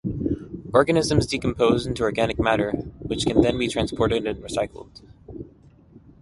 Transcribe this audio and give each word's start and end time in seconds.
Organisms 0.73 1.27
decompose 1.27 1.85
into 1.85 2.01
organic 2.01 2.39
matter, 2.39 2.71
which 2.97 3.27
can 3.27 3.41
then 3.41 3.55
be 3.59 3.67
transported 3.67 4.25
and 4.25 4.43
recycled. 4.43 4.99